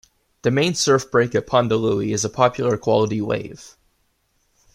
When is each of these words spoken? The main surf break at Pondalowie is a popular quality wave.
The 0.41 0.49
main 0.49 0.73
surf 0.73 1.11
break 1.11 1.35
at 1.35 1.45
Pondalowie 1.45 2.11
is 2.11 2.25
a 2.25 2.29
popular 2.31 2.75
quality 2.75 3.21
wave. 3.21 3.77